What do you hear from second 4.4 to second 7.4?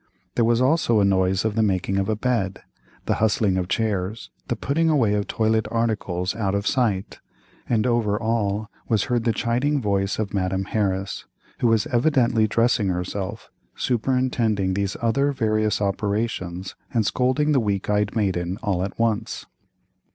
the putting away of toilet articles out of sight,